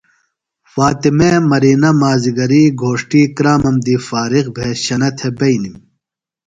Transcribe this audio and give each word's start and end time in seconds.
فاطمے 0.73 1.31
مرینہ 1.49 1.91
مازِگری 1.99 2.63
گھوݜٹی 2.81 3.21
کرامم 3.35 3.75
دی 3.85 3.95
فارغ 4.07 4.45
بھےۡ 4.55 4.75
شنہ 4.83 5.09
تھےۡ 5.17 5.33
بئینِم۔ 5.37 5.75